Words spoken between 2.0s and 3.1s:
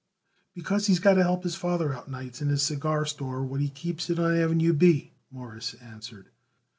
nights in his cigar